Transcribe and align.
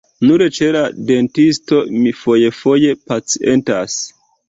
Nur 0.27 0.43
ĉe 0.55 0.69
la 0.75 0.81
dentisto 1.09 1.83
mi 2.01 2.17
fojfoje 2.25 2.99
pacientas. 3.13 4.05